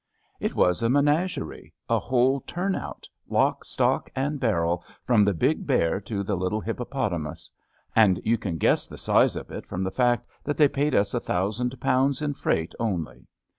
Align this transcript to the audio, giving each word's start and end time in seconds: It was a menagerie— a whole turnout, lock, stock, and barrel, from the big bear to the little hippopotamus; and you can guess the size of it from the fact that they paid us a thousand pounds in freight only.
It 0.39 0.55
was 0.55 0.81
a 0.81 0.89
menagerie— 0.89 1.73
a 1.87 1.99
whole 1.99 2.41
turnout, 2.47 3.07
lock, 3.29 3.63
stock, 3.63 4.09
and 4.15 4.39
barrel, 4.39 4.83
from 5.05 5.23
the 5.23 5.33
big 5.35 5.67
bear 5.67 6.01
to 6.01 6.23
the 6.23 6.35
little 6.35 6.59
hippopotamus; 6.59 7.51
and 7.95 8.19
you 8.25 8.39
can 8.39 8.57
guess 8.57 8.87
the 8.87 8.97
size 8.97 9.35
of 9.35 9.51
it 9.51 9.67
from 9.67 9.83
the 9.83 9.91
fact 9.91 10.25
that 10.43 10.57
they 10.57 10.67
paid 10.67 10.95
us 10.95 11.13
a 11.13 11.19
thousand 11.19 11.79
pounds 11.79 12.19
in 12.19 12.33
freight 12.33 12.73
only. 12.79 13.27